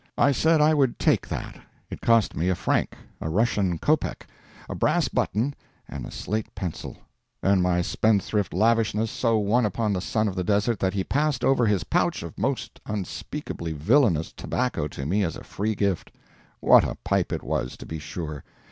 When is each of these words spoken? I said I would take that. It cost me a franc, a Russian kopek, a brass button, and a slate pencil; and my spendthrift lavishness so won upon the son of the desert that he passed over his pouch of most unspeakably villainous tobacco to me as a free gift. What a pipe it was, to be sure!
I 0.17 0.31
said 0.31 0.61
I 0.61 0.73
would 0.73 0.97
take 0.97 1.27
that. 1.27 1.57
It 1.91 2.01
cost 2.01 2.35
me 2.35 2.49
a 2.49 2.55
franc, 2.55 2.93
a 3.21 3.29
Russian 3.29 3.77
kopek, 3.77 4.25
a 4.67 4.73
brass 4.73 5.07
button, 5.07 5.53
and 5.87 6.07
a 6.07 6.11
slate 6.11 6.55
pencil; 6.55 6.97
and 7.43 7.61
my 7.61 7.83
spendthrift 7.83 8.51
lavishness 8.51 9.11
so 9.11 9.37
won 9.37 9.63
upon 9.63 9.93
the 9.93 10.01
son 10.01 10.27
of 10.27 10.33
the 10.33 10.43
desert 10.43 10.79
that 10.79 10.95
he 10.95 11.03
passed 11.03 11.43
over 11.43 11.67
his 11.67 11.83
pouch 11.83 12.23
of 12.23 12.35
most 12.35 12.79
unspeakably 12.87 13.73
villainous 13.73 14.33
tobacco 14.33 14.87
to 14.87 15.05
me 15.05 15.23
as 15.23 15.35
a 15.35 15.43
free 15.43 15.75
gift. 15.75 16.11
What 16.61 16.83
a 16.83 16.97
pipe 17.03 17.31
it 17.31 17.43
was, 17.43 17.77
to 17.77 17.85
be 17.85 17.99
sure! 17.99 18.43